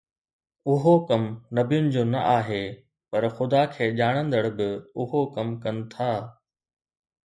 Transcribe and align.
اھو 0.83 0.93
ڪم 1.07 1.23
نبين 1.57 1.85
جو 1.93 2.03
نه 2.13 2.21
آھي، 2.37 2.63
پر 3.09 3.23
خدا 3.35 3.61
کي 3.73 3.85
ڄاڻندڙ 3.99 4.43
به 4.57 4.67
اھو 4.99 5.19
ڪم 5.35 5.47
ڪن 5.63 5.75
ٿا. 5.91 6.11